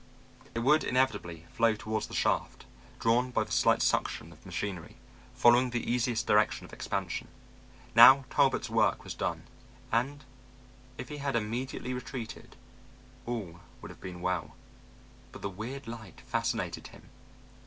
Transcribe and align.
It 0.55 0.61
would 0.61 0.83
inevitably 0.83 1.45
flow 1.53 1.75
towards 1.75 2.07
the 2.07 2.15
shaft, 2.15 2.65
drawn 2.97 3.29
by 3.29 3.43
the 3.43 3.51
slight 3.51 3.83
suction 3.83 4.31
of 4.31 4.43
machinery, 4.47 4.97
following 5.35 5.69
the 5.69 5.91
easiest 5.91 6.25
direction 6.25 6.65
of 6.65 6.73
expansion. 6.73 7.27
Now 7.93 8.25
Talbot's 8.31 8.67
work 8.67 9.03
was 9.03 9.13
done, 9.13 9.43
and 9.91 10.23
if 10.97 11.09
he 11.09 11.17
had 11.17 11.35
immediately 11.35 11.93
retreated 11.93 12.55
all 13.27 13.59
would 13.79 13.91
have 13.91 14.01
been 14.01 14.21
well, 14.21 14.55
but 15.31 15.43
the 15.43 15.51
weird 15.51 15.87
light 15.87 16.21
fascinated 16.21 16.87
him. 16.87 17.07